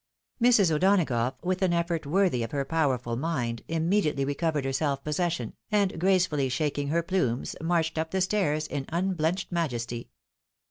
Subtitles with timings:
[0.41, 0.71] Mrs.
[0.75, 5.99] O'Donagough, with an efi'ort worthy of her powerful mind, immediately recovered her self possession, and
[5.99, 10.07] gracefully shaking her plumes, marched up the stairs in imblenched ma jesty.